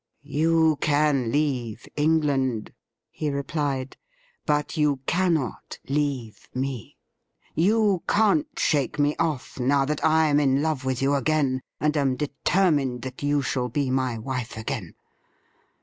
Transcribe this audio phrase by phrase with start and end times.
[0.23, 2.73] 'You can leave England,'
[3.11, 3.97] he replied,'
[4.47, 6.97] but you cannot leave me.
[7.53, 11.95] You can't shake me off now that I am in love with you again, and
[11.95, 14.95] am determined that you shall be my wife again.